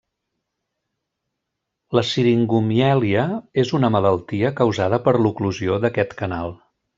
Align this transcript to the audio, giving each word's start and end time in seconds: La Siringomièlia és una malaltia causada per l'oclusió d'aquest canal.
La 1.97 2.03
Siringomièlia 2.11 3.27
és 3.65 3.75
una 3.81 3.93
malaltia 3.97 4.53
causada 4.63 5.01
per 5.09 5.15
l'oclusió 5.21 5.79
d'aquest 5.85 6.19
canal. 6.25 6.57